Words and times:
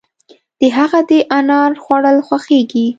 د 0.59 0.61
هغه 0.77 0.99
د 1.09 1.11
انار 1.37 1.71
خوړل 1.83 2.17
خوښيږي. 2.27 2.87